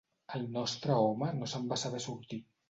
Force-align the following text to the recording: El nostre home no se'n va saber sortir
El 0.37 0.45
nostre 0.55 0.95
home 1.01 1.29
no 1.41 1.51
se'n 1.53 1.69
va 1.75 1.79
saber 1.83 2.01
sortir 2.09 2.43